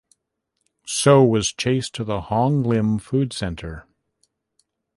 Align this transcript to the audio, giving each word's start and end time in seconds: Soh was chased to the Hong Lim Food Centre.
Soh 0.87 1.23
was 1.23 1.53
chased 1.53 1.93
to 1.93 2.03
the 2.03 2.21
Hong 2.21 2.63
Lim 2.63 2.97
Food 2.97 3.33
Centre. 3.33 3.85